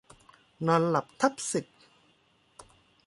[0.67, 1.79] นอนหลับทับสิทธิ์